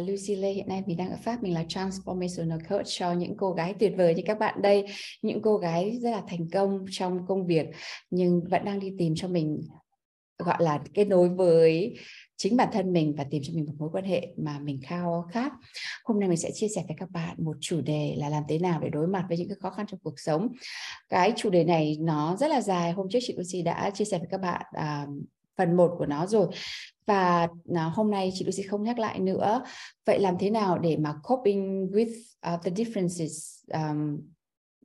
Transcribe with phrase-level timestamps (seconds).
[0.00, 3.52] Lucy Lê hiện nay mình đang ở Pháp mình là transformational coach cho những cô
[3.52, 4.86] gái tuyệt vời như các bạn đây
[5.22, 7.66] những cô gái rất là thành công trong công việc
[8.10, 9.60] nhưng vẫn đang đi tìm cho mình
[10.38, 11.94] gọi là kết nối với
[12.36, 15.28] chính bản thân mình và tìm cho mình một mối quan hệ mà mình khao
[15.32, 15.52] khát.
[16.04, 18.58] Hôm nay mình sẽ chia sẻ với các bạn một chủ đề là làm thế
[18.58, 20.48] nào để đối mặt với những cái khó khăn trong cuộc sống.
[21.08, 22.92] Cái chủ đề này nó rất là dài.
[22.92, 25.06] Hôm trước chị Lucy đã chia sẻ với các bạn à,
[25.56, 26.46] phần 1 của nó rồi
[27.08, 29.62] và à, hôm nay chị Lucy không nhắc lại nữa.
[30.06, 32.12] Vậy làm thế nào để mà coping with
[32.54, 34.20] uh, the differences um,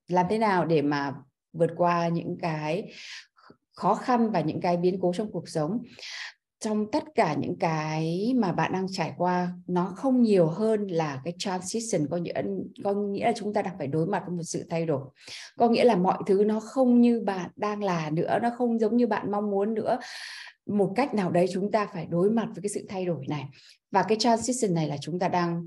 [0.07, 1.13] làm thế nào để mà
[1.53, 2.91] vượt qua những cái
[3.75, 5.83] khó khăn và những cái biến cố trong cuộc sống?
[6.63, 11.21] Trong tất cả những cái mà bạn đang trải qua, nó không nhiều hơn là
[11.23, 12.41] cái transition, có nghĩa
[12.83, 15.01] có nghĩa là chúng ta đang phải đối mặt với một sự thay đổi.
[15.57, 18.97] Có nghĩa là mọi thứ nó không như bạn đang là nữa, nó không giống
[18.97, 19.97] như bạn mong muốn nữa.
[20.65, 23.45] Một cách nào đấy chúng ta phải đối mặt với cái sự thay đổi này.
[23.91, 25.65] Và cái transition này là chúng ta đang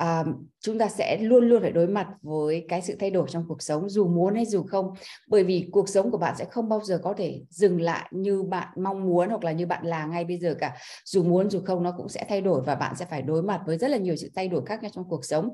[0.00, 0.24] à,
[0.60, 3.62] chúng ta sẽ luôn luôn phải đối mặt với cái sự thay đổi trong cuộc
[3.62, 4.94] sống dù muốn hay dù không.
[5.28, 8.42] Bởi vì cuộc sống của bạn sẽ không bao giờ có thể dừng lại như
[8.42, 10.76] bạn mong muốn hoặc là như bạn là ngay bây giờ cả.
[11.04, 13.62] Dù muốn dù không nó cũng sẽ thay đổi và bạn sẽ phải đối mặt
[13.66, 15.48] với rất là nhiều sự thay đổi khác nhau trong cuộc sống.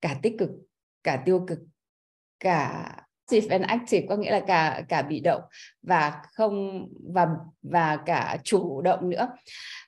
[0.00, 0.50] Cả tích cực
[1.02, 1.58] cả tiêu cực
[2.40, 2.84] cả
[3.28, 5.42] passive and active có nghĩa là cả cả bị động
[5.82, 7.26] và không, và
[7.62, 9.28] và cả chủ động nữa.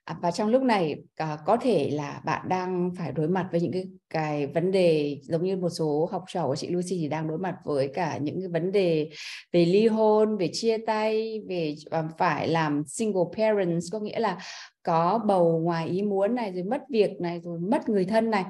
[0.04, 3.60] À, và trong lúc này à, có thể là bạn đang phải đối mặt với
[3.60, 7.08] những cái cái vấn đề giống như một số học trò của chị Lucy thì
[7.08, 9.10] đang đối mặt với cả những cái vấn đề
[9.52, 14.38] về ly hôn, về chia tay, về à, phải làm single parents, có nghĩa là
[14.82, 18.44] có bầu ngoài ý muốn này rồi mất việc này rồi mất người thân này.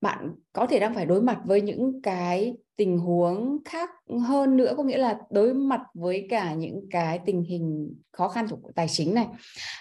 [0.00, 3.90] Bạn có thể đang phải đối mặt với những cái tình huống khác
[4.26, 8.46] hơn nữa có nghĩa là đối mặt với cả những cái tình hình khó khăn
[8.48, 9.26] của tài chính này.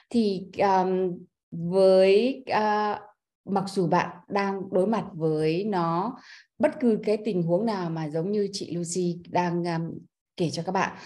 [0.10, 1.18] Thì um,
[1.52, 3.00] với uh,
[3.46, 6.18] mặc dù bạn đang đối mặt với nó
[6.60, 9.98] bất cứ cái tình huống nào mà giống như chị Lucy đang um,
[10.38, 10.98] kể cho các bạn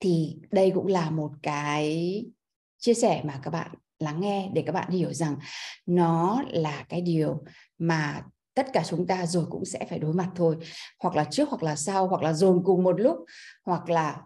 [0.00, 2.24] thì đây cũng là một cái
[2.80, 5.36] chia sẻ mà các bạn lắng nghe để các bạn hiểu rằng
[5.86, 7.44] nó là cái điều
[7.78, 8.22] mà
[8.54, 10.56] tất cả chúng ta rồi cũng sẽ phải đối mặt thôi.
[11.02, 13.18] Hoặc là trước, hoặc là sau, hoặc là dồn cùng một lúc,
[13.64, 14.20] hoặc là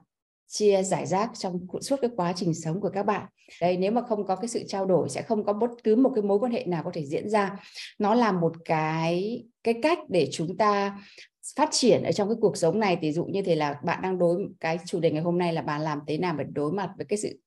[0.49, 3.27] chia giải rác trong suốt cái quá trình sống của các bạn.
[3.61, 6.11] Đây nếu mà không có cái sự trao đổi, sẽ không có bất cứ một
[6.15, 7.57] cái mối quan hệ nào có thể diễn ra.
[7.99, 10.99] Nó là một cái cái cách để chúng ta
[11.57, 12.99] phát triển ở trong cái cuộc sống này.
[13.03, 15.63] Thì dụ như thế là bạn đang đối cái chủ đề ngày hôm nay là
[15.63, 17.39] bạn làm thế nào để đối mặt với cái sự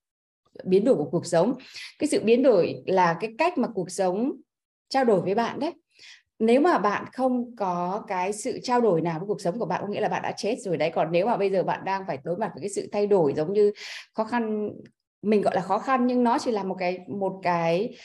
[0.63, 1.53] biến đổi của cuộc sống.
[1.99, 4.31] Cái sự biến đổi là cái cách mà cuộc sống
[4.89, 5.73] trao đổi với bạn đấy.
[6.39, 9.81] Nếu mà bạn không có cái sự trao đổi nào với cuộc sống của bạn
[9.81, 10.91] có nghĩa là bạn đã chết rồi đấy.
[10.95, 13.33] Còn nếu mà bây giờ bạn đang phải đối mặt với cái sự thay đổi
[13.33, 13.71] giống như
[14.13, 14.69] khó khăn
[15.21, 17.95] mình gọi là khó khăn nhưng nó chỉ là một cái một cái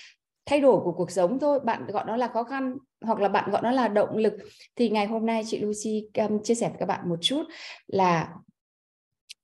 [0.46, 1.60] thay đổi của cuộc sống thôi.
[1.64, 4.32] Bạn gọi nó là khó khăn hoặc là bạn gọi nó là động lực.
[4.76, 7.42] Thì ngày hôm nay chị Lucy um, chia sẻ với các bạn một chút
[7.86, 8.34] là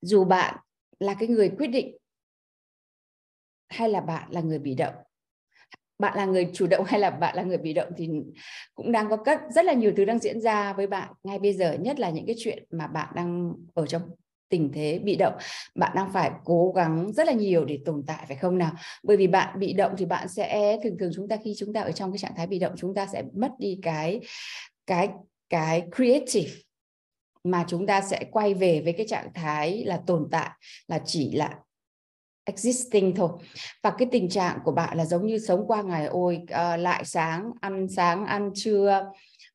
[0.00, 0.56] dù bạn
[1.00, 1.96] là cái người quyết định
[3.68, 4.94] hay là bạn là người bị động?
[5.98, 8.08] Bạn là người chủ động hay là bạn là người bị động thì
[8.74, 11.52] cũng đang có rất rất là nhiều thứ đang diễn ra với bạn ngay bây
[11.52, 14.02] giờ, nhất là những cái chuyện mà bạn đang ở trong
[14.48, 15.34] tình thế bị động.
[15.74, 18.72] Bạn đang phải cố gắng rất là nhiều để tồn tại, phải không nào?
[19.02, 21.80] Bởi vì bạn bị động thì bạn sẽ, thường thường chúng ta, khi chúng ta
[21.80, 24.20] ở trong cái trạng thái bị động, chúng ta sẽ mất đi cái
[24.86, 25.08] cái
[25.48, 26.50] cái creative
[27.44, 30.50] mà chúng ta sẽ quay về với cái trạng thái là tồn tại,
[30.88, 31.58] là chỉ là
[32.48, 33.31] existing thôi.
[33.82, 37.04] Và cái tình trạng của bạn là giống như sống qua ngày ôi uh, lại
[37.04, 39.05] sáng ăn sáng ăn trưa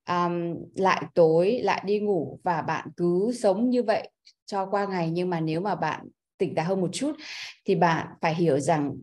[0.09, 4.09] um, lại tối lại đi ngủ và bạn cứ sống như vậy
[4.45, 5.11] cho qua ngày.
[5.11, 6.07] Nhưng mà nếu mà bạn
[6.37, 7.11] tỉnh táo hơn một chút
[7.65, 8.95] thì bạn phải hiểu rằng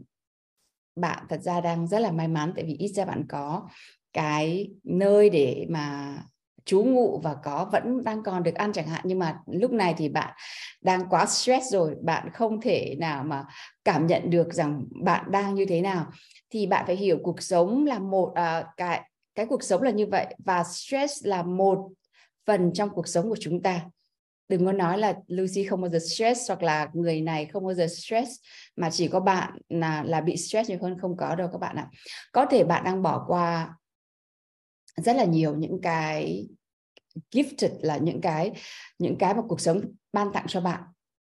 [0.96, 3.68] bạn thật ra đang rất là may mắn tại vì ít ra bạn có
[4.12, 6.16] cái nơi để mà
[6.64, 9.94] chú ngụ và có vẫn đang còn được ăn chẳng hạn nhưng mà lúc này
[9.98, 10.34] thì bạn
[10.80, 13.44] đang quá stress rồi bạn không thể nào mà
[13.84, 16.06] cảm nhận được rằng bạn đang như thế nào.
[16.50, 19.02] Thì bạn phải hiểu cuộc sống là một à, cái
[19.34, 21.88] cái cuộc sống là như vậy và stress là một
[22.46, 23.80] phần trong cuộc sống của chúng ta.
[24.48, 27.74] Đừng có nói là Lucy không bao giờ stress hoặc là người này không bao
[27.74, 28.30] giờ stress
[28.76, 31.76] mà chỉ có bạn là là bị stress nhiều hơn không có đâu các bạn
[31.76, 31.88] ạ.
[32.32, 33.74] Có thể bạn đang bỏ qua
[34.96, 36.48] rất là nhiều những cái
[37.30, 38.52] gifted là những cái
[38.98, 39.80] những cái mà cuộc sống
[40.12, 40.82] ban tặng cho bạn.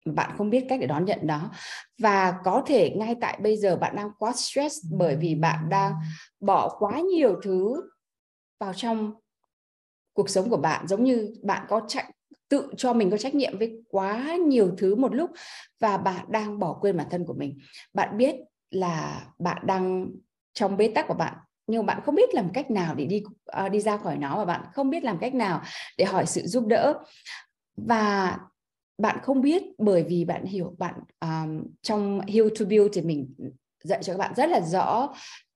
[0.06, 1.50] Bạn không biết cách để đón nhận đó
[1.98, 5.92] và có thể ngay tại bây giờ bạn đang quá stress bởi vì bạn đang
[6.40, 7.82] bỏ quá nhiều thứ
[8.60, 9.14] vào trong
[10.12, 10.86] cuộc sống của bạn.
[10.88, 12.12] Giống như bạn có chạy
[12.48, 15.30] tự cho mình có trách nhiệm với quá nhiều thứ một lúc
[15.80, 17.58] và bạn đang bỏ quên bản thân của mình.
[17.94, 18.36] Bạn biết
[18.70, 20.10] là bạn đang
[20.52, 21.36] trong bế tắc của bạn
[21.70, 23.22] nhưng bạn không biết làm cách nào để đi
[23.64, 25.62] uh, đi ra khỏi nó và bạn không biết làm cách nào
[25.98, 26.94] để hỏi sự giúp đỡ.
[27.76, 28.38] Và
[28.98, 33.34] bạn không biết bởi vì bạn hiểu bạn um, trong Heal to Build thì mình
[33.84, 35.14] dạy cho các bạn rất là rõ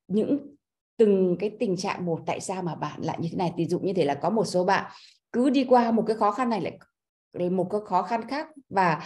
[0.09, 0.55] những
[0.97, 3.53] từng cái tình trạng một tại sao mà bạn lại như thế này.
[3.57, 4.91] Ví dụ như thế là có một số bạn
[5.33, 8.49] cứ đi qua một cái khó khăn này lại một cái khó khăn khác.
[8.69, 9.03] Và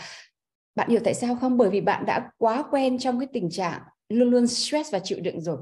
[0.74, 1.56] bạn hiểu tại sao không?
[1.56, 5.18] Bởi vì bạn đã quá quen trong cái tình trạng luôn luôn stress và chịu
[5.20, 5.58] đựng rồi.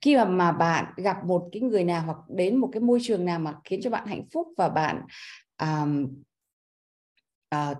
[0.00, 3.24] Khi mà mà bạn gặp một cái người nào hoặc đến một cái môi trường
[3.24, 5.02] nào mà khiến cho bạn hạnh phúc và bạn
[5.62, 6.06] um,
[7.54, 7.76] uh,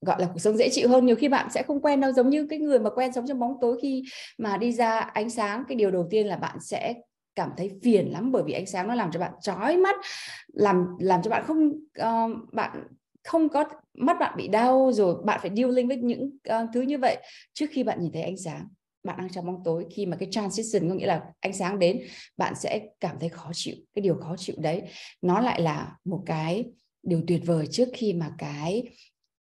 [0.00, 2.12] gọi là cuộc sống dễ chịu hơn nhiều khi bạn sẽ không quen đâu.
[2.12, 4.04] Giống như cái người mà quen sống trong bóng tối khi
[4.38, 6.94] mà đi ra ánh sáng cái điều đầu tiên là bạn sẽ
[7.34, 9.96] cảm thấy phiền lắm bởi vì ánh sáng nó làm cho bạn chói mắt
[10.52, 11.68] làm làm cho bạn không
[12.00, 12.84] uh, bạn
[13.24, 13.64] không có
[13.94, 17.16] mắt bạn bị đau rồi bạn phải dealing với những uh, thứ như vậy
[17.52, 18.68] trước khi bạn nhìn thấy ánh sáng
[19.04, 19.86] bạn đang trong bóng tối.
[19.90, 22.02] Khi mà cái transition có nghĩa là ánh sáng đến,
[22.36, 24.82] bạn sẽ cảm thấy khó chịu, cái điều khó chịu đấy.
[25.22, 26.64] Nó lại là một cái
[27.02, 28.82] điều tuyệt vời trước khi mà cái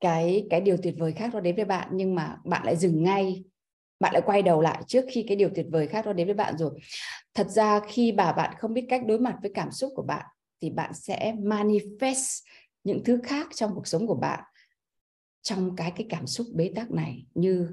[0.01, 1.89] cái cái điều tuyệt vời khác nó đến với bạn.
[1.93, 3.45] Nhưng mà bạn lại dừng ngay,
[4.01, 6.35] bạn lại quay đầu lại trước khi cái điều tuyệt vời khác nó đến với
[6.35, 6.79] bạn rồi.
[7.35, 10.27] Thật ra khi bà bạn không biết cách đối mặt với cảm xúc của bạn,
[10.63, 12.43] thì bạn sẽ manifest
[12.85, 14.45] những thứ khác trong cuộc sống của bạn
[15.43, 17.69] trong cái cái cảm xúc bế tắc này, như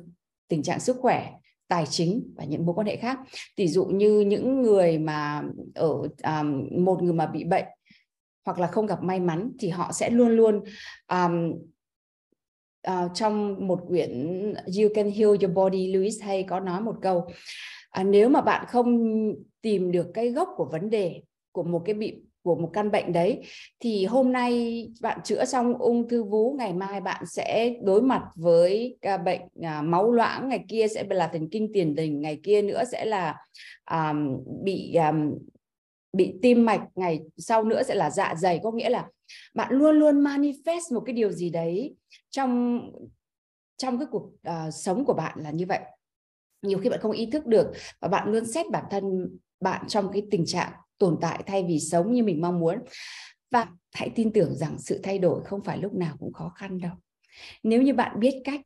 [0.47, 1.33] tình trạng sức khỏe
[1.67, 3.19] tài chính và những mối quan hệ khác.
[3.55, 5.43] Tỷ dụ như những người mà
[5.75, 5.89] ở
[6.23, 7.65] um, một người mà bị bệnh
[8.45, 10.63] hoặc là không gặp may mắn thì họ sẽ luôn luôn
[11.07, 11.53] um,
[12.87, 14.11] uh, trong một quyển
[14.53, 18.65] You Can Heal Your Body Lewis Hay có nói một câu uh, nếu mà bạn
[18.67, 19.09] không
[19.61, 21.21] tìm được cái gốc của vấn đề
[21.51, 23.41] của một cái bị của một căn bệnh đấy.
[23.79, 28.23] Thì hôm nay bạn chữa xong ung thư vú ngày mai bạn sẽ đối mặt
[28.35, 32.39] với ca bệnh à, máu loãng ngày kia sẽ là thần kinh tiền đình ngày
[32.43, 33.35] kia nữa sẽ là
[33.85, 34.13] à,
[34.63, 35.13] bị à,
[36.13, 38.59] bị tim mạch ngày sau nữa sẽ là dạ dày.
[38.63, 39.07] Có nghĩa là
[39.55, 41.95] bạn luôn luôn manifest một cái điều gì đấy
[42.29, 42.81] trong
[43.77, 45.79] trong cái cuộc uh, sống của bạn là như vậy.
[46.61, 50.11] Nhiều khi bạn không ý thức được và bạn luôn xét bản thân bạn trong
[50.13, 52.75] cái tình trạng tồn tại thay vì sống như mình mong muốn.
[53.51, 56.79] Và hãy tin tưởng rằng sự thay đổi không phải lúc nào cũng khó khăn
[56.79, 56.93] đâu.
[57.63, 58.61] Nếu như bạn biết cách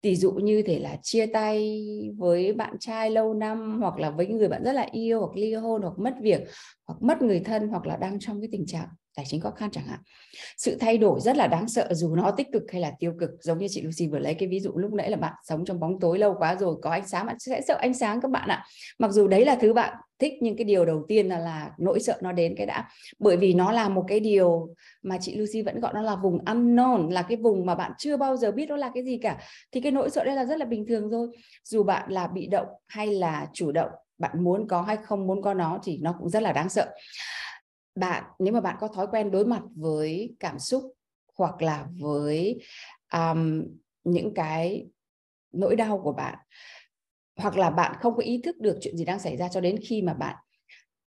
[0.00, 1.82] tỷ dụ như thể là chia tay
[2.16, 5.54] với bạn trai lâu năm, hoặc là với người bạn rất là yêu, hoặc ly
[5.54, 6.40] hôn, hoặc mất việc,
[6.86, 9.70] hoặc mất người thân, hoặc là đang trong cái tình trạng tài chính khó khăn
[9.70, 9.98] chẳng hạn.
[10.56, 13.30] Sự thay đổi rất là đáng sợ, dù nó tích cực hay là tiêu cực,
[13.40, 15.80] giống như chị Lucy vừa lấy cái ví dụ lúc nãy là bạn sống trong
[15.80, 18.48] bóng tối lâu quá rồi, có ánh sáng, bạn sẽ sợ ánh sáng các bạn
[18.48, 18.64] ạ.
[18.98, 22.00] Mặc dù đấy là thứ bạn thích, nhưng cái điều đầu tiên là là nỗi
[22.00, 22.88] sợ nó đến cái đã.
[23.18, 26.44] Bởi vì nó là một cái điều mà chị Lucy vẫn gọi nó là vùng
[26.44, 29.38] unknown, là cái vùng mà bạn chưa bao giờ biết nó là cái gì cả.
[29.72, 31.28] Thì cái nỗi sợ đây là rất là bình thường thôi.
[31.64, 35.42] Dù bạn là bị động hay là chủ động, bạn muốn có hay không muốn
[35.42, 36.86] có nó thì nó cũng rất là đáng sợ
[37.98, 40.82] bạn nếu mà bạn có thói quen đối mặt với cảm xúc
[41.36, 42.58] hoặc là với
[43.12, 43.64] um,
[44.04, 44.86] những cái
[45.52, 46.38] nỗi đau của bạn
[47.36, 49.76] hoặc là bạn không có ý thức được chuyện gì đang xảy ra cho đến
[49.88, 50.36] khi mà bạn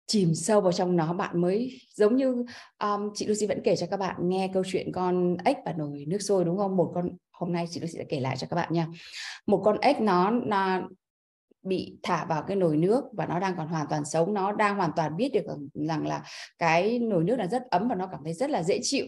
[0.08, 2.46] chìm sâu vào trong nó bạn mới giống như
[2.80, 6.06] um, chị Lucy vẫn kể cho các bạn nghe câu chuyện con ếch và nồi
[6.08, 6.78] nước sôi đúng không?
[6.78, 8.88] Một con hôm nay chị Lucy sẽ kể lại cho các bạn nha.
[9.48, 10.82] Một con ếch nó, nó
[11.64, 14.76] bị thả vào cái nồi nước và nó đang còn hoàn toàn sống nó đang
[14.76, 16.24] hoàn toàn biết được rằng là
[16.58, 19.06] cái nồi nước là rất ấm và nó cảm thấy rất là dễ chịu.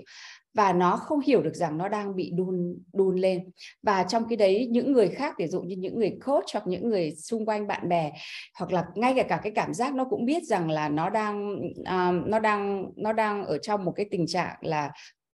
[0.53, 3.51] Và nó không hiểu được rằng nó đang bị đun đun lên.
[3.84, 6.89] Và trong cái đấy những người khác ví dụ như những người coach hoặc những
[6.89, 8.12] người xung quanh bạn bè
[8.60, 11.55] hoặc là ngay cả cả cái cảm giác nó cũng biết rằng là nó đang
[11.79, 14.91] uh, nó đang nó đang ở trong một cái tình trạng là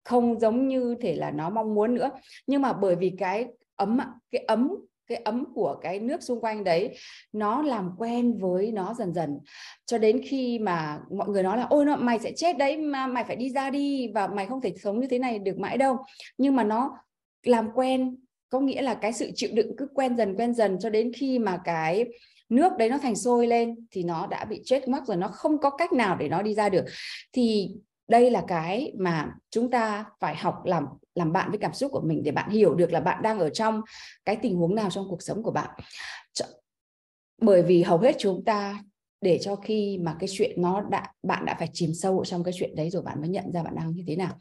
[0.04, 2.10] không giống như thể là nó mong muốn nữa.
[2.46, 3.98] Nhưng mà bởi vì cái ấm
[4.30, 4.74] cái ấm
[5.06, 6.96] cái ấm của cái nước xung quanh đấy,
[7.32, 9.38] nó làm quen với nó dần dần.
[9.86, 13.06] Cho đến khi mà mọi người nói là, ôi, nó, mày sẽ chết đấy mà
[13.06, 15.78] mày phải đi ra đi và mày không thể sống như thế này được mãi
[15.78, 15.96] đâu.
[16.38, 16.90] Nhưng mà nó
[17.42, 18.16] làm quen,
[18.48, 21.38] có nghĩa là cái sự chịu đựng cứ quen dần quen dần cho đến khi
[21.38, 22.04] mà cái
[22.48, 25.58] nước đấy nó thành sôi lên thì nó đã bị chết mất rồi, nó không
[25.58, 26.84] có cách nào để nó đi ra được.
[27.32, 27.70] Thì
[28.12, 32.00] đây là cái mà chúng ta phải học làm làm bạn với cảm xúc của
[32.00, 33.80] mình để bạn hiểu được là bạn đang ở trong
[34.24, 35.70] cái tình huống nào trong cuộc sống của bạn.
[37.38, 38.84] Bởi vì hầu hết chúng ta,
[39.20, 42.54] để cho khi mà cái chuyện nó đã, bạn đã phải chìm sâu trong cái
[42.56, 44.38] chuyện đấy rồi bạn mới nhận ra bạn đang như thế nào.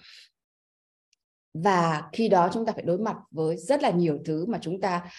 [1.53, 4.81] Và khi đó chúng ta phải đối mặt với rất là nhiều thứ mà chúng
[4.81, 5.09] ta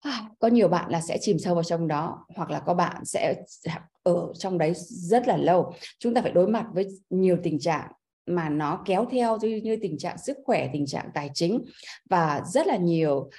[0.00, 3.04] à, có nhiều bạn là sẽ chìm sâu vào trong đó hoặc là có bạn
[3.04, 3.42] sẽ
[4.02, 5.72] ở trong đấy rất là lâu.
[5.98, 7.92] Chúng ta phải đối mặt với nhiều tình trạng
[8.26, 11.64] mà nó kéo theo như, như tình trạng sức khỏe tình trạng tài chính
[12.10, 13.30] và rất là nhiều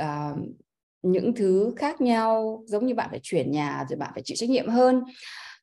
[0.00, 0.38] uh,
[1.02, 2.62] những thứ khác nhau.
[2.66, 5.02] Giống như bạn phải chuyển nhà rồi bạn phải chịu trách nhiệm hơn.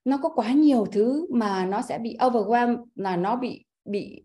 [0.05, 4.23] Nó có quá nhiều thứ mà nó sẽ bị overwhelm là nó bị bị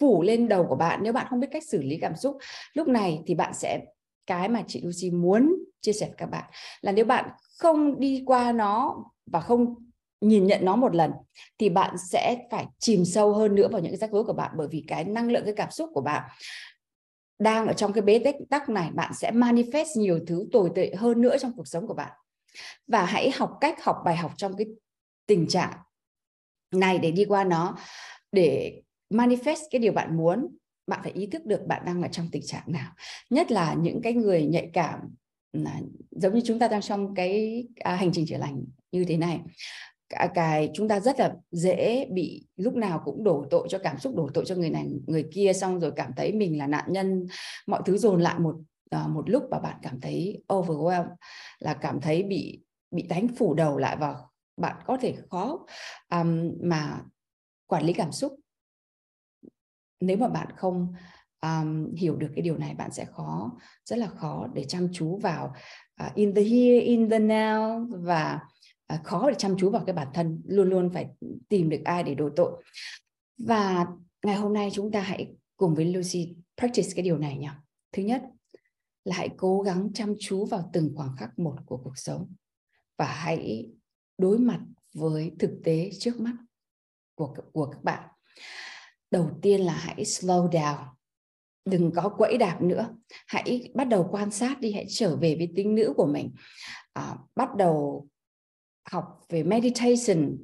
[0.00, 1.00] phủ lên đầu của bạn.
[1.02, 2.36] Nếu bạn không biết cách xử lý cảm xúc
[2.72, 3.80] lúc này thì bạn sẽ
[4.26, 6.44] cái mà chị Lucy muốn chia sẻ với các bạn
[6.80, 9.74] là nếu bạn không đi qua nó và không
[10.20, 11.10] nhìn nhận nó một lần
[11.58, 14.52] thì bạn sẽ phải chìm sâu hơn nữa vào những cái rắc rối của bạn.
[14.56, 16.30] Bởi vì cái năng lượng cái cảm xúc của bạn
[17.38, 21.20] đang ở trong cái bế tắc này bạn sẽ manifest nhiều thứ tồi tệ hơn
[21.20, 22.12] nữa trong cuộc sống của bạn.
[22.86, 24.66] Và hãy học cách học bài học trong cái
[25.26, 25.72] tình trạng
[26.70, 27.76] này để đi qua nó
[28.32, 30.56] để manifest cái điều bạn muốn.
[30.86, 32.92] Bạn phải ý thức được bạn đang ở trong tình trạng nào.
[33.30, 35.00] Nhất là những cái người nhạy cảm
[36.10, 38.64] giống như chúng ta đang trong cái à, hành trình chữa lành
[38.94, 39.40] như thế này.
[40.34, 44.14] Cái chúng ta rất là dễ bị lúc nào cũng đổ tội cho cảm xúc
[44.16, 47.26] đổ tội cho người này người kia xong rồi cảm thấy mình là nạn nhân
[47.66, 48.56] mọi thứ dồn lại một
[48.90, 51.14] ờ, một lúc và bạn cảm thấy overwhelmed
[51.58, 52.60] là cảm thấy bị
[52.90, 54.14] bị đánh phủ đầu lại và
[54.56, 55.66] bạn có thể khó
[56.10, 57.00] um, mà
[57.66, 58.36] quản lý cảm xúc.
[60.00, 60.94] Nếu mà bạn không
[61.42, 63.52] um, hiểu được cái điều này bạn sẽ khó
[63.84, 65.54] rất là khó để chăm chú vào
[66.06, 68.40] uh, in the here in the now và
[68.94, 71.08] Ờ, khó để chăm chú vào cái bản thân luôn luôn phải
[71.48, 72.62] tìm được ai để đổ tội.
[73.38, 73.86] Và
[74.26, 77.50] ngày hôm nay chúng ta hãy cùng với Lucy practice cái điều này nhé
[77.92, 78.22] thứ nhất
[79.04, 82.34] là hãy cố gắng chăm chú vào từng khoảng khắc một của cuộc sống
[82.98, 83.70] và hãy
[84.18, 84.60] đối mặt
[84.94, 86.36] với thực tế trước mắt
[87.14, 88.08] của của các bạn.
[89.10, 90.84] Đầu tiên là hãy slow down
[91.64, 92.96] đừng có quẫy đạp nữa.
[93.26, 96.34] Hãy bắt đầu quan sát đi hãy trở về với tính nữ của mình.
[96.92, 98.08] À, bắt đầu
[98.90, 100.36] học về meditation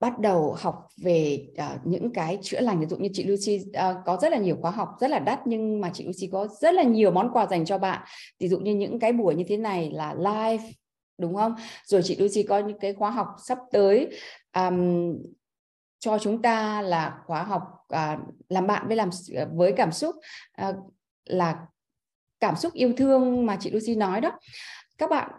[0.00, 3.96] bắt đầu học về uh, những cái chữa lành ví dụ như chị Lucy uh,
[4.04, 6.74] có rất là nhiều khóa học rất là đắt nhưng mà chị Lucy có rất
[6.74, 8.02] là nhiều món quà dành cho bạn.
[8.40, 10.70] Ví dụ như những cái buổi như thế này là live
[11.18, 11.54] đúng không?
[11.86, 14.18] Rồi chị Lucy có những cái khóa học sắp tới
[14.56, 15.16] um,
[15.98, 17.62] cho chúng ta là khóa học
[17.94, 19.10] uh, làm bạn với làm
[19.52, 20.16] với cảm xúc
[20.68, 20.74] uh,
[21.24, 21.66] là
[22.40, 24.38] cảm xúc yêu thương mà chị Lucy nói đó.
[24.98, 25.30] Các bạn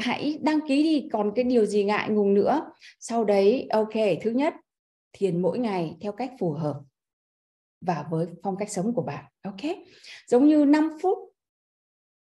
[0.00, 2.70] hãy đăng ký đi, còn cái điều gì ngại ngùng nữa?
[3.00, 4.54] Sau đấy, ok, thứ nhất,
[5.12, 6.80] thiền mỗi ngày theo cách phù hợp
[7.80, 9.76] và với phong cách sống của bạn, ok?
[10.26, 11.18] Giống như 5 phút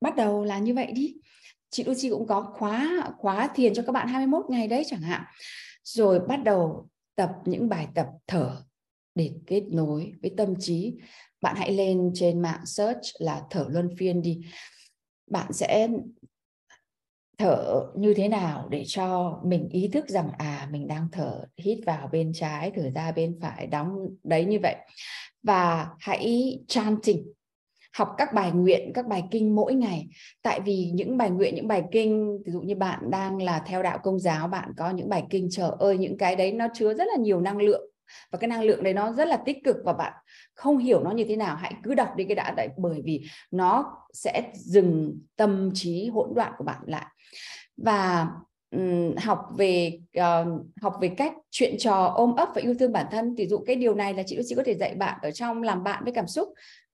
[0.01, 1.17] bắt đầu là như vậy đi.
[1.71, 5.23] Chị Lucy cũng có khóa khóa thiền cho các bạn 21 ngày đấy chẳng hạn.
[5.85, 8.63] Rồi bắt đầu tập những bài tập thở
[9.15, 10.95] để kết nối với tâm trí.
[11.41, 14.41] Bạn hãy lên trên mạng search là thở luân phiên đi.
[15.31, 15.89] Bạn sẽ
[17.39, 21.79] thở như thế nào để cho mình ý thức rằng à mình đang thở hít
[21.87, 24.77] vào bên trái, thở ra bên phải, đóng đấy như vậy.
[25.43, 27.27] Và hãy chanting,
[27.97, 30.09] học các bài nguyện, các bài kinh mỗi ngày.
[30.43, 33.83] Tại vì những bài nguyện, những bài kinh, ví dụ như bạn đang là theo
[33.83, 36.95] đạo công giáo, bạn có những bài kinh, trời ơi, những cái đấy nó chứa
[36.95, 37.91] rất là nhiều năng lượng
[38.31, 40.13] và cái năng lượng đấy nó rất là tích cực và bạn
[40.55, 43.23] không hiểu nó như thế nào hãy cứ đọc đi cái đã đấy bởi vì
[43.51, 47.07] nó sẽ dừng tâm trí hỗn loạn của bạn lại.
[47.77, 48.29] Và
[48.71, 53.07] um, học về uh, học về cách chuyện trò ôm ấp và yêu thương bản
[53.11, 55.63] thân ví dụ cái điều này là chị chị có thể dạy bạn ở trong
[55.63, 56.49] làm bạn với cảm xúc.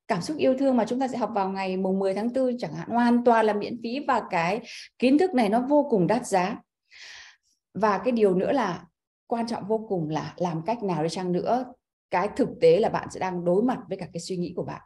[0.09, 2.59] Cảm xúc yêu thương mà chúng ta sẽ học vào ngày mùng 10 tháng 4
[2.59, 4.61] chẳng hạn hoàn toàn là miễn phí và cái
[4.99, 6.57] kiến thức này nó vô cùng đắt giá.
[7.75, 8.85] Và cái điều nữa là
[9.27, 11.73] quan trọng vô cùng là làm cách nào đi chăng nữa
[12.11, 14.65] cái thực tế là bạn sẽ đang đối mặt với cả cái suy nghĩ của
[14.65, 14.83] bạn.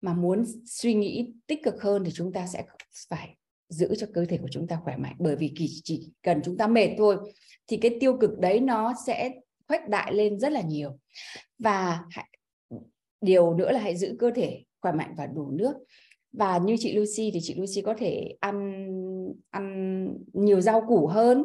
[0.00, 2.64] Mà muốn suy nghĩ tích cực hơn thì chúng ta sẽ
[3.08, 3.36] phải
[3.68, 5.16] giữ cho cơ thể của chúng ta khỏe mạnh.
[5.18, 5.54] Bởi vì
[5.84, 7.16] chỉ cần chúng ta mệt thôi
[7.66, 9.30] thì cái tiêu cực đấy nó sẽ
[9.68, 10.98] khuếch đại lên rất là nhiều.
[11.58, 12.04] Và
[13.20, 15.74] điều nữa là hãy giữ cơ thể khỏe mạnh và đủ nước.
[16.32, 18.86] Và như chị Lucy thì chị Lucy có thể ăn
[19.50, 21.44] ăn nhiều rau củ hơn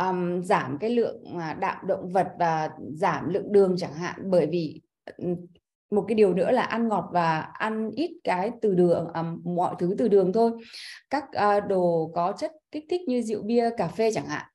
[0.00, 4.30] um, giảm cái lượng à, đạm động vật và giảm lượng đường chẳng hạn.
[4.30, 4.80] Bởi vì
[5.90, 9.74] một cái điều nữa là ăn ngọt và ăn ít cái từ đường um, mọi
[9.78, 10.52] thứ từ đường thôi.
[11.10, 14.46] Các uh, đồ có chất kích thích như rượu bia cà phê chẳng hạn.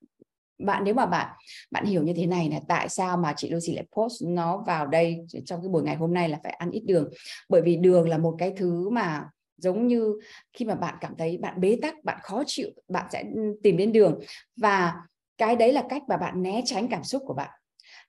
[0.59, 1.35] Bạn nếu mà bạn
[1.71, 4.87] bạn hiểu như thế này là tại sao mà chị Lucy lại post nó vào
[4.87, 7.09] đây trong cái buổi ngày hôm nay là phải ăn ít đường?
[7.49, 10.19] Bởi vì đường là một cái thứ mà giống như
[10.53, 13.23] khi mà bạn cảm thấy bạn bế tắc bạn khó chịu bạn sẽ
[13.63, 14.19] tìm đến đường.
[14.55, 14.93] Và
[15.37, 17.49] cái đấy là cách mà bạn né tránh cảm xúc của bạn.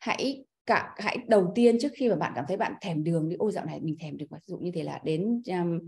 [0.01, 3.37] Hãy cả hãy đầu tiên trước khi mà bạn cảm thấy bạn thèm đường đi
[3.39, 5.79] ôi dạo này mình thèm được ví dụ như thế là đến um,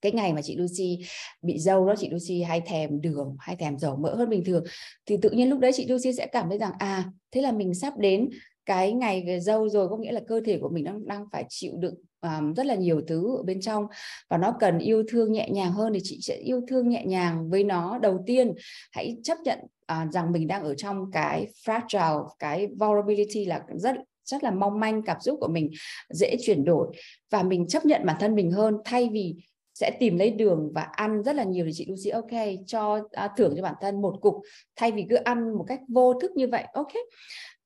[0.00, 0.98] cái ngày mà chị Lucy
[1.42, 4.64] bị dâu đó chị Lucy hay thèm đường hay thèm dầu mỡ hơn bình thường
[5.06, 7.74] thì tự nhiên lúc đấy chị Lucy sẽ cảm thấy rằng à thế là mình
[7.74, 8.28] sắp đến
[8.66, 9.88] cái ngày dâu rồi.
[9.88, 12.74] Có nghĩa là cơ thể của mình đang đang phải chịu đựng um, rất là
[12.74, 13.86] nhiều thứ ở bên trong
[14.28, 17.50] và nó cần yêu thương nhẹ nhàng hơn thì chị sẽ yêu thương nhẹ nhàng
[17.50, 17.98] với nó.
[17.98, 18.54] Đầu tiên
[18.92, 19.58] hãy chấp nhận
[19.92, 24.80] uh, rằng mình đang ở trong cái fragile cái vulnerability là rất rất là mong
[24.80, 25.70] manh cảm xúc của mình
[26.10, 26.88] dễ chuyển đổi
[27.30, 28.76] và mình chấp nhận bản thân mình hơn.
[28.84, 29.36] Thay vì
[29.74, 33.28] sẽ tìm lấy đường và ăn rất là nhiều thì chị Lucy ok cho à,
[33.36, 34.34] thưởng cho bản thân một cục.
[34.76, 36.92] Thay vì cứ ăn một cách vô thức như vậy ok.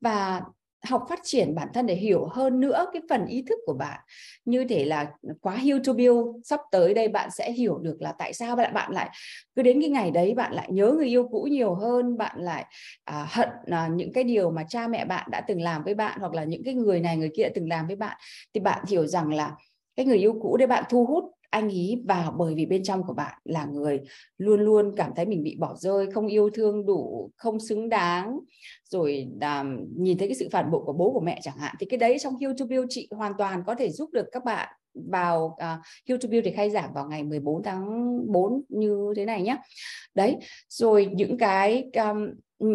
[0.00, 0.40] Và
[0.84, 4.00] học phát triển bản thân để hiểu hơn nữa cái phần ý thức của bạn.
[4.44, 5.06] Như thể là
[5.40, 8.74] quá hill to build sắp tới đây bạn sẽ hiểu được là tại sao bạn
[8.74, 9.10] bạn lại
[9.56, 12.64] cứ đến cái ngày đấy bạn lại nhớ người yêu cũ nhiều hơn bạn lại
[13.04, 16.18] à, hận à, những cái điều mà cha mẹ bạn đã từng làm với bạn
[16.20, 18.16] hoặc là những cái người này người kia đã từng làm với bạn
[18.54, 19.52] thì bạn hiểu rằng là
[19.96, 21.24] cái người yêu cũ đấy bạn thu hút
[21.54, 24.00] anh ý vào bởi vì bên trong của bạn là người
[24.38, 28.38] luôn luôn cảm thấy mình bị bỏ rơi không yêu thương đủ không xứng đáng.
[28.84, 31.86] Rồi um, nhìn thấy cái sự phản bội của bố của mẹ chẳng hạn thì
[31.86, 34.68] cái đấy trong Heal to Build chị hoàn toàn có thể giúp được các bạn
[34.94, 35.60] vào uh,
[36.08, 37.86] Heal to Build thì khai giảng vào ngày 14 tháng
[38.32, 39.56] 4 như thế này nhé
[40.14, 40.36] đấy
[40.68, 42.30] rồi những cái um,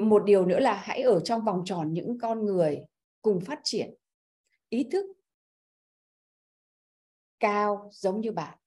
[0.10, 2.80] một điều nữa là hãy ở trong vòng tròn những con người
[3.22, 3.94] cùng phát triển
[4.70, 5.06] ý thức
[7.40, 8.59] cao giống như bạn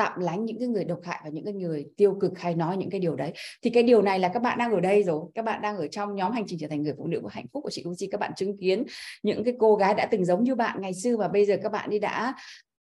[0.00, 2.76] tạm lánh những cái người độc hại và những cái người tiêu cực hay nói
[2.76, 3.32] những cái điều đấy.
[3.62, 5.88] Thì cái điều này là các bạn đang ở đây rồi các bạn đang ở
[5.88, 8.08] trong nhóm hành trình trở thành người phụ nữ của hạnh phúc của chị Lucy
[8.10, 8.84] các bạn chứng kiến
[9.22, 11.72] những cái cô gái đã từng giống như bạn ngày xưa và bây giờ các
[11.72, 12.34] bạn đi đã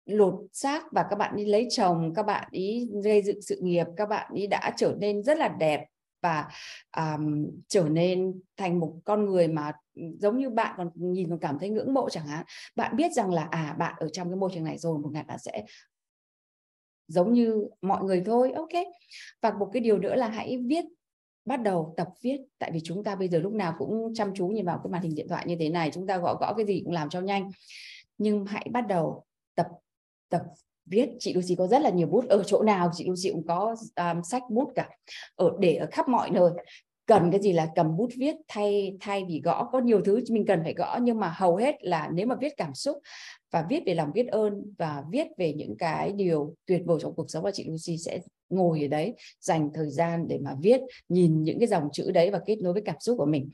[0.06, 3.86] lột xác và các bạn đi lấy chồng các bạn ý gây dựng sự nghiệp
[3.96, 5.84] các bạn đi đã trở nên rất là đẹp
[6.22, 6.48] và
[6.96, 11.38] um, trở nên thành một con người mà ừ, giống như bạn còn nhìn còn
[11.38, 12.44] cảm thấy ngưỡng mộ chẳng hạn.
[12.76, 15.24] Bạn biết rằng là à bạn ở trong cái môi trường này rồi một ngày
[15.28, 15.64] bạn sẽ
[17.12, 18.84] giống như mọi người thôi ok.
[19.40, 20.84] Và một cái điều nữa là hãy viết
[21.44, 22.38] bắt đầu tập viết.
[22.58, 25.02] Tại vì chúng ta bây giờ lúc nào cũng chăm chú nhìn vào cái màn
[25.02, 27.20] hình điện thoại như thế này chúng ta gõ gõ cái gì cũng làm cho
[27.20, 27.50] nhanh.
[28.18, 29.66] Nhưng hãy bắt đầu tập
[30.28, 30.42] tập
[30.86, 31.10] viết.
[31.18, 34.22] Chị Lucy có rất là nhiều bút ở chỗ nào chị Lucy cũng có um,
[34.22, 34.88] sách bút cả
[35.34, 36.50] ở để ở khắp mọi nơi
[37.06, 39.68] cần cái gì là cầm bút viết thay thay vì gõ.
[39.72, 42.52] Có nhiều thứ mình cần phải gõ nhưng mà hầu hết là nếu mà viết
[42.56, 42.98] cảm xúc
[43.50, 47.14] và viết về lòng biết ơn và viết về những cái điều tuyệt vời trong
[47.14, 50.80] cuộc sống và chị Lucy sẽ ngồi ở đấy dành thời gian để mà viết
[51.08, 53.50] nhìn những cái dòng chữ đấy và kết nối với cảm xúc của mình.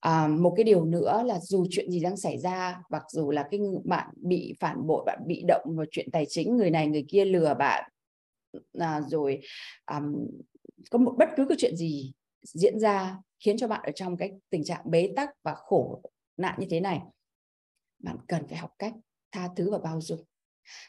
[0.00, 3.48] À, một cái điều nữa là dù chuyện gì đang xảy ra mặc dù là
[3.50, 7.04] cái bạn bị phản bội bạn bị động vào chuyện tài chính người này người
[7.08, 7.90] kia lừa bạn
[8.78, 9.40] à, rồi
[9.90, 10.26] um,
[10.90, 14.32] có một bất cứ cái chuyện gì diễn ra khiến cho bạn ở trong cái
[14.50, 16.02] tình trạng bế tắc và khổ
[16.36, 17.00] nạn như thế này.
[17.98, 18.94] Bạn cần phải học cách
[19.32, 20.24] tha thứ và bao dung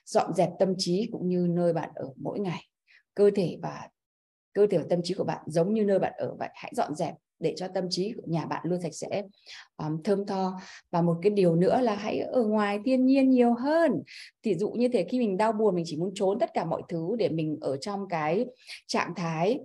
[0.06, 2.68] dọn dẹp tâm trí cũng như nơi bạn ở mỗi ngày.
[3.16, 3.90] Cơ thể và
[4.54, 6.96] cơ thể và tâm trí của bạn giống như nơi bạn ở vậy hãy dọn
[6.96, 9.24] dẹp để cho tâm trí của nhà bạn luôn sạch sẽ
[9.78, 10.60] um, thơm tho.
[10.92, 14.04] Và một cái điều nữa là hãy ở ngoài thiên nhiên nhiều hơn.
[14.44, 16.82] Thì dụ như thế khi mình đau buồn mình chỉ muốn trốn tất cả mọi
[16.90, 18.46] thứ để mình ở trong cái
[18.88, 19.60] trạng thái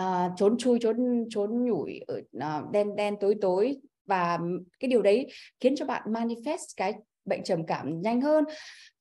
[0.00, 0.96] uh, trốn chui trốn
[1.30, 3.76] trốn nhủi ở uh, đen đen tối tối.
[4.06, 4.38] Và
[4.80, 5.26] cái điều đấy
[5.60, 8.44] khiến cho bạn manifest cái bệnh trầm cảm nhanh hơn.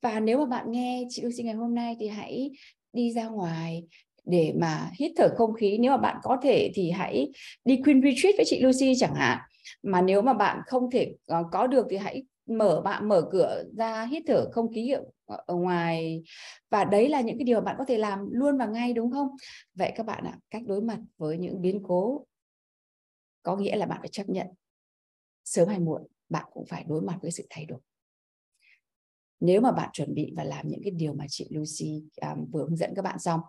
[0.01, 2.51] Và nếu mà bạn nghe chị Lucy ngày hôm nay thì hãy
[2.93, 3.83] đi ra ngoài
[4.25, 5.77] để mà hít thở không khí.
[5.77, 7.31] Nếu mà bạn có thể thì hãy
[7.65, 9.37] đi Queen Retreat với chị Lucy chẳng hạn.
[9.83, 13.63] Mà nếu mà bạn không thể ờ, có được thì hãy mở bạn mở cửa
[13.77, 15.03] ra hít thở không khí ở,
[15.45, 16.23] ở ngoài.
[16.69, 19.27] Và đấy là những cái điều bạn có thể làm luôn và ngay đúng không?
[19.75, 22.25] Vậy các bạn ạ cách đối mặt với những biến cố
[23.43, 24.47] có nghĩa là bạn phải chấp nhận.
[25.43, 27.79] Sớm hay muộn bạn cũng phải đối mặt với sự thay đổi.
[29.39, 32.63] Nếu mà bạn chuẩn bị và làm những cái điều mà chị Lucy um, vừa
[32.63, 33.41] hướng dẫn các bạn xong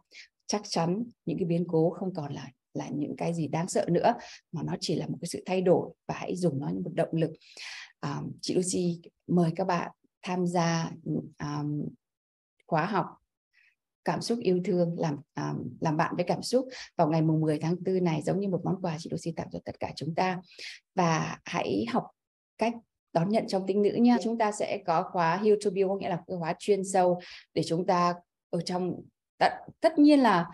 [0.46, 3.86] chắc chắn những cái biến cố không còn là là những cái gì đáng sợ
[3.88, 4.14] nữa
[4.52, 6.90] mà nó chỉ là một cái sự thay đổi và hãy dùng nó như một
[6.94, 7.30] động lực
[8.00, 9.90] um, chị Lucy mời các bạn
[10.22, 10.90] tham gia
[11.38, 11.88] um,
[12.66, 13.06] khóa học
[14.04, 17.58] cảm xúc yêu thương làm um, làm bạn với cảm xúc vào ngày mùng 10
[17.58, 20.14] tháng 4 này giống như một món quà chị Lucy tặng cho tất cả chúng
[20.14, 20.40] ta.
[20.94, 22.06] Và hãy học
[22.58, 22.72] cách
[23.12, 24.16] đón nhận trong tính nữ nha.
[24.22, 27.20] Chúng ta sẽ có khóa Heal to Build có nghĩa là khóa chuyên sâu
[27.54, 28.14] để chúng ta
[28.50, 28.94] ở trong
[29.38, 30.46] tất, tất nhiên là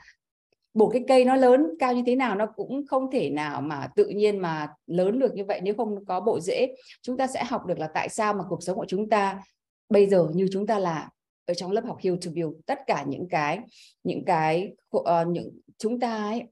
[0.74, 3.88] bổ cái cây nó lớn cao như thế nào nó cũng không thể nào mà
[3.96, 7.44] tự nhiên mà lớn được như vậy nếu không có bộ rễ chúng ta sẽ
[7.44, 9.42] học được là tại sao mà cuộc sống của chúng ta
[9.88, 11.08] bây giờ như chúng ta là
[11.46, 12.52] ở trong lớp học Heal to Build.
[12.66, 13.58] Tất cả những cái
[14.04, 16.42] những cái uh, những chúng ta ấy,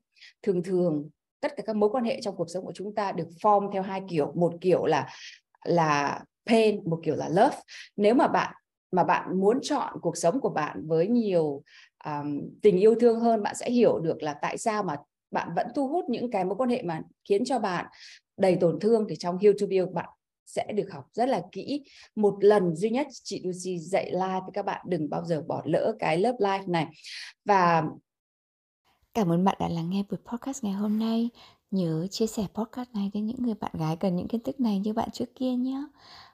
[0.42, 1.08] thường thường
[1.40, 3.82] tất cả các mối quan hệ trong cuộc sống của chúng ta được form theo
[3.82, 4.32] hai kiểu.
[4.34, 5.08] Một kiểu là
[5.64, 7.56] là pain một kiểu là love.
[7.96, 8.54] Nếu mà bạn
[8.92, 11.62] mà bạn muốn chọn cuộc sống của bạn với nhiều
[12.04, 14.96] um, tình yêu thương hơn bạn sẽ hiểu được là tại sao mà
[15.30, 17.86] bạn vẫn thu hút những cái mối quan hệ mà khiến cho bạn
[18.36, 20.08] đầy tổn thương thì trong Heal to Build bạn
[20.46, 21.84] sẽ được học rất là kỹ.
[22.16, 25.62] Một lần duy nhất chị Lucy dạy live với các bạn đừng bao giờ bỏ
[25.64, 26.86] lỡ cái lớp live này.
[27.44, 27.84] Và
[29.14, 31.30] cảm ơn bạn đã lắng nghe buổi podcast ngày hôm nay.
[31.70, 34.78] Nhớ chia sẻ podcast này với những người bạn gái cần những kiến thức này
[34.78, 35.84] như bạn trước kia nhé